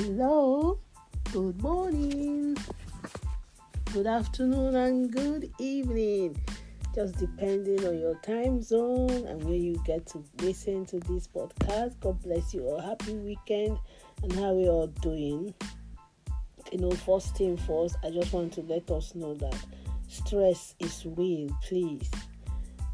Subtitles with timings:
[0.00, 0.78] Hello,
[1.32, 2.56] good morning,
[3.92, 6.40] good afternoon, and good evening.
[6.94, 11.98] Just depending on your time zone and where you get to listen to this podcast.
[11.98, 12.80] God bless you all.
[12.80, 13.76] Happy weekend
[14.22, 15.52] and how we all doing.
[16.70, 19.56] You know, first thing first, I just want to let us know that
[20.06, 22.08] stress is real, please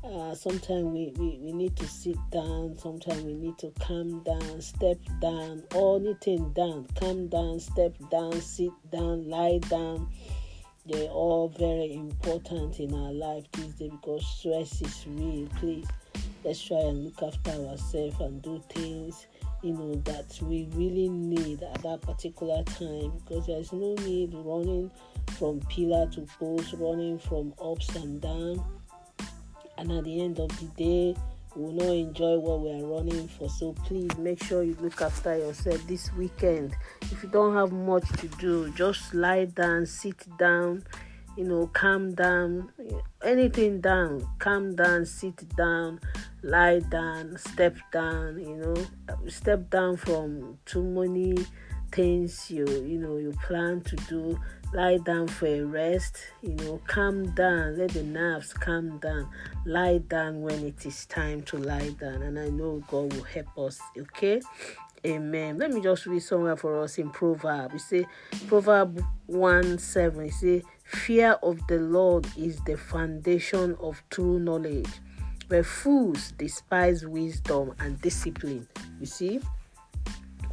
[0.05, 4.61] uh, sometimes we, we, we need to sit down, sometimes we need to calm down,
[4.61, 10.09] step down, anything down, calm down, step down, sit down, lie down.
[10.87, 15.49] They're all very important in our life these days because stress is real.
[15.57, 15.87] Please,
[16.45, 19.27] let's try and look after ourselves and do things
[19.63, 24.91] you know that we really need at that particular time because there's no need running
[25.39, 28.61] from pillar to post, running from ups and downs
[29.79, 31.17] and at the end of the day
[31.55, 33.49] we will not enjoy what we are running for.
[33.49, 36.75] So please make sure you look after yourself this weekend.
[37.03, 40.85] If you don't have much to do just lie down sit down
[41.37, 42.71] you know calm down
[43.25, 45.99] anything down calm down sit down
[46.45, 48.75] lie down step down you know.
[49.29, 51.35] Step down from too many
[51.95, 54.39] things you you know you plan to do.
[54.73, 57.79] Lie down for a rest you know calm down.
[57.79, 59.29] Let the nerves calm down.
[59.65, 63.59] Lie down when it is time to lie down and i know god will help
[63.59, 64.41] us okay?
[65.07, 65.59] Amen.
[65.59, 67.75] Let me just read somewhere for us in proverb.
[67.75, 68.07] We say
[68.47, 74.89] proverb 1 7 say fear of the lord is the foundation of true knowledge.
[75.49, 78.67] But fools despise wisdom and discipline.
[78.99, 79.41] You see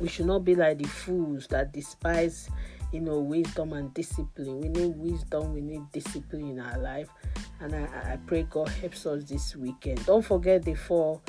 [0.02, 2.50] we should not be like the fools that despise
[2.92, 4.60] you know wisdom and discipline.
[4.60, 7.10] We need wisdom we need discipline in our life.
[7.60, 10.06] And i, I pray god helps us this weekend.
[10.06, 11.22] Don't forget the four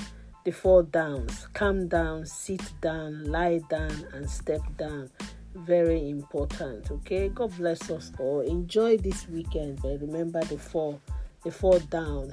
[0.45, 1.49] the four downs.
[1.53, 5.11] Calm down sit down lie down and step down.
[5.55, 7.29] Very important okay?
[7.29, 8.41] God bless us all.
[8.41, 10.99] Enjoy this weekend but remember the four
[11.45, 12.33] the four down.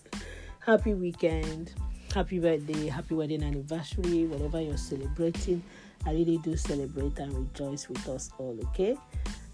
[0.60, 1.74] Happy weekend
[2.12, 5.62] happy birthday happy wedding anniversary whatever you're celebrating
[6.04, 8.96] I really do celebrate and rejoice with us all, okay?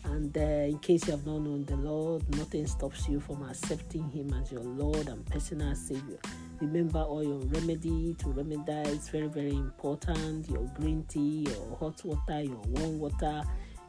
[0.04, 4.08] And uh, in case you have not known the Lord, nothing stops you from accepting
[4.08, 6.18] Him as your Lord and personal Savior.
[6.60, 10.48] Remember all your remedy to remedize, very, very important.
[10.48, 13.42] Your green tea, your hot water, your warm water.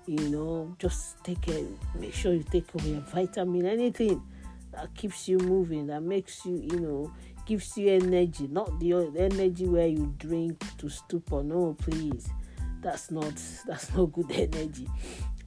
[0.06, 1.66] You know, just take it.
[1.98, 4.22] Make sure you take away your vitamin, anything
[4.74, 7.14] that keeps you moving, that makes you, you know,
[7.50, 8.48] gives you energy.
[8.48, 11.42] Not the energy where you drink to stupor.
[11.42, 12.30] No, please.
[12.80, 13.34] That's not
[13.66, 14.88] that's not good energy.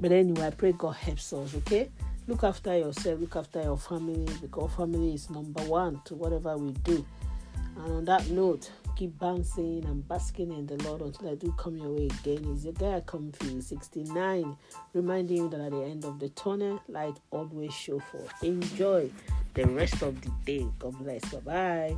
[0.01, 1.91] But anyway i pray god helps us okay?
[2.27, 6.73] Look after yourself look after your family because family is number one to whatever we
[6.73, 7.07] do.
[7.77, 11.77] And on that note keep bouncing and basking in the lord until i do come
[11.77, 12.45] your way again.
[12.53, 14.57] Is your guy comfy 69
[14.93, 19.09] reminding you that at the end of the tunnel light always show for enjoy
[19.55, 20.67] the rest of the day.
[20.79, 21.25] God bless.
[21.33, 21.97] Bye bye